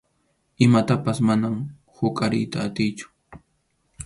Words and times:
Imatapas 0.65 1.17
manam 1.27 1.55
huqariyta 1.97 2.57
atiychu. 2.67 3.07